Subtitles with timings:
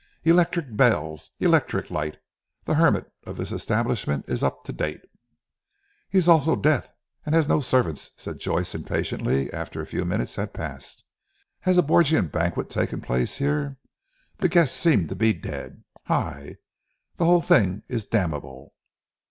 [0.23, 2.17] "Electric bells, electric light.
[2.63, 5.01] The hermit of this establishment is up to date."
[6.09, 6.91] "He is also deaf,
[7.23, 11.03] and has no servants," said Joyce impatiently after a few minutes had passed.
[11.59, 13.77] "Has a Borgian banquet taken place here?
[14.37, 15.83] The guests seem to be dead.
[16.05, 16.55] Hai!
[17.17, 18.73] the whole thing is damnable."